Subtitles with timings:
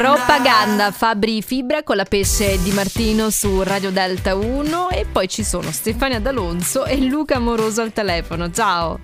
[0.00, 5.42] Propaganda Fabri Fibra con la pesce di Martino su Radio Delta 1 e poi ci
[5.42, 8.50] sono Stefania D'Alonso e Luca Amoroso al telefono.
[8.50, 8.98] Ciao.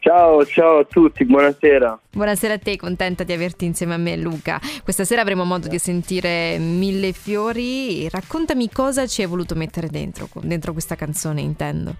[0.00, 2.00] Ciao, ciao a tutti, buonasera.
[2.10, 4.58] Buonasera a te, contenta di averti insieme a me Luca.
[4.82, 8.08] Questa sera avremo modo di sentire Mille Fiori.
[8.08, 11.94] Raccontami cosa ci hai voluto mettere dentro, dentro questa canzone intendo.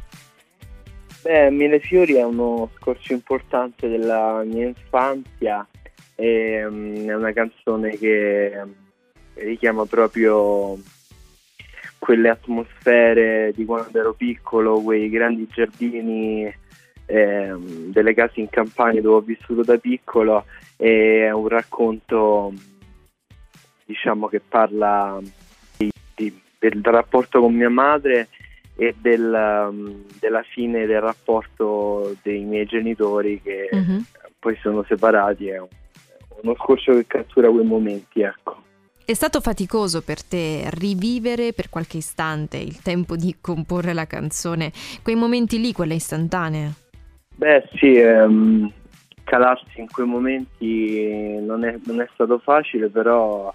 [1.23, 5.65] Beh, Mille Fiori è uno scorcio importante della mia infanzia
[6.15, 8.75] e, um, è una canzone che um,
[9.35, 10.79] richiama proprio
[11.99, 16.53] quelle atmosfere di quando ero piccolo, quei grandi giardini
[17.07, 17.55] eh,
[17.89, 20.45] delle case in campagna dove ho vissuto da piccolo
[20.77, 22.53] e è un racconto
[23.85, 25.19] diciamo che parla
[25.77, 28.29] di, di, del rapporto con mia madre
[28.77, 34.03] e del, um, della fine del rapporto dei miei genitori che uh-huh.
[34.39, 35.69] poi sono separati è un,
[36.43, 38.63] uno scorcio che cattura quei momenti, ecco.
[39.05, 44.71] È stato faticoso per te rivivere per qualche istante il tempo di comporre la canzone,
[45.03, 46.73] quei momenti lì, quelle istantanee?
[47.35, 48.71] Beh sì, ehm,
[49.25, 53.53] calarsi in quei momenti non è, non è stato facile, però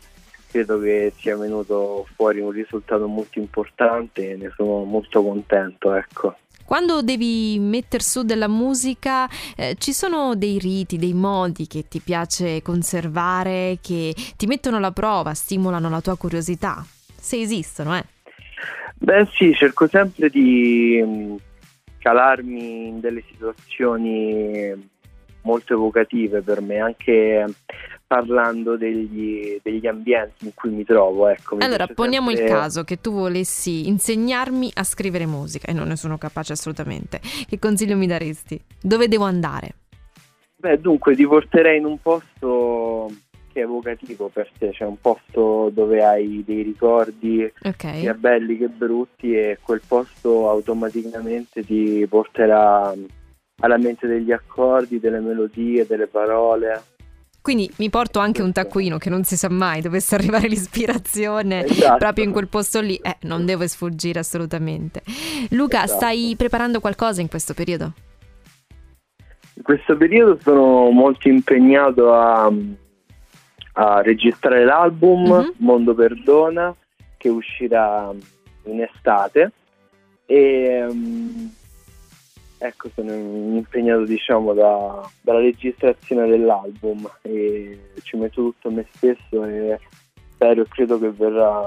[0.50, 6.36] credo che sia venuto fuori un risultato molto importante e ne sono molto contento, ecco.
[6.66, 12.00] Quando devi mettere su della musica, eh, ci sono dei riti, dei modi che ti
[12.00, 16.84] piace conservare, che ti mettono alla prova, stimolano la tua curiosità?
[17.16, 18.04] Se esistono, eh?
[18.96, 21.36] Beh sì, cerco sempre di mm,
[22.00, 24.74] calarmi in delle situazioni
[25.44, 27.46] molto evocative per me, anche
[28.08, 31.28] parlando degli, degli, ambienti in cui mi trovo.
[31.28, 32.46] Ecco, mi allora, poniamo sempre...
[32.46, 37.20] il caso che tu volessi insegnarmi a scrivere musica e non ne sono capace assolutamente.
[37.20, 38.60] Che consiglio mi daresti?
[38.82, 39.76] Dove devo andare?
[40.58, 43.12] Beh, dunque ti porterei in un posto
[43.52, 48.02] che è evocativo per te, cioè un posto dove hai dei ricordi okay.
[48.02, 52.94] sia belli che brutti e quel posto automaticamente ti porterà
[53.62, 56.82] alla mente degli accordi, delle melodie, delle parole
[57.46, 61.98] quindi mi porto anche un taccuino che non si sa mai, dovesse arrivare l'ispirazione esatto.
[61.98, 62.96] proprio in quel posto lì.
[62.96, 65.04] Eh, non devo sfuggire assolutamente.
[65.52, 66.00] Luca, esatto.
[66.00, 67.94] stai preparando qualcosa in questo periodo?
[69.58, 72.52] In questo periodo sono molto impegnato a,
[73.74, 75.50] a registrare l'album mm-hmm.
[75.58, 76.76] Mondo Perdona
[77.16, 78.12] che uscirà
[78.64, 79.52] in estate
[80.26, 81.54] e um,
[82.68, 89.80] ecco, sono impegnato diciamo da, dalla registrazione dell'album e ci metto tutto me stesso e
[90.36, 91.64] spero e credo che verrà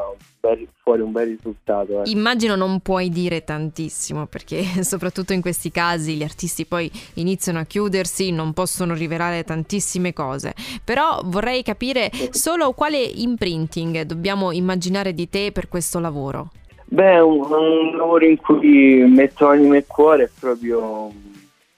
[0.82, 2.02] fuori un bel risultato.
[2.04, 2.10] Eh.
[2.10, 7.64] Immagino non puoi dire tantissimo perché soprattutto in questi casi gli artisti poi iniziano a
[7.64, 10.54] chiudersi, non possono rivelare tantissime cose,
[10.84, 16.50] però vorrei capire solo quale imprinting dobbiamo immaginare di te per questo lavoro.
[16.90, 21.12] Beh, un, un, lavoro in cui metto anima e cuore, è proprio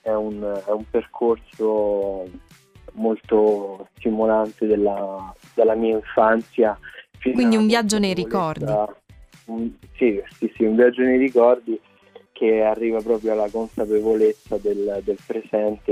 [0.01, 2.29] è un, è un percorso
[2.93, 6.77] molto stimolante della, della mia infanzia.
[7.21, 8.65] Quindi un viaggio nei ricordi.
[9.45, 11.79] Un, sì, sì, sì, un viaggio nei ricordi
[12.31, 15.91] che arriva proprio alla consapevolezza del, del, presente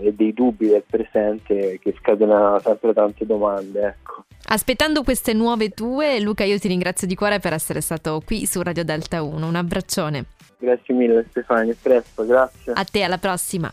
[0.00, 3.82] e dei dubbi del presente che scatenano sempre tante domande.
[3.82, 4.24] Ecco.
[4.52, 8.60] Aspettando queste nuove tue, Luca, io ti ringrazio di cuore per essere stato qui su
[8.60, 9.46] Radio Delta 1.
[9.46, 10.26] Un abbraccione.
[10.58, 12.72] Grazie mille Stefania, presto, grazie.
[12.74, 13.72] A te, alla prossima.